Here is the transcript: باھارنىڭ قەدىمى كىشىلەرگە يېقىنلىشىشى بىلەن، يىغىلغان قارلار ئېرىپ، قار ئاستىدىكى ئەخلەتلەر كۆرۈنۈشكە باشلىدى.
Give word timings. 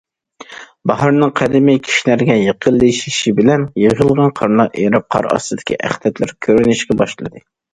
باھارنىڭ 0.91 1.33
قەدىمى 1.39 1.75
كىشىلەرگە 1.87 2.37
يېقىنلىشىشى 2.39 3.35
بىلەن، 3.41 3.67
يىغىلغان 3.83 4.35
قارلار 4.41 4.73
ئېرىپ، 4.81 5.07
قار 5.17 5.31
ئاستىدىكى 5.37 5.79
ئەخلەتلەر 5.87 6.37
كۆرۈنۈشكە 6.49 6.99
باشلىدى. 7.05 7.47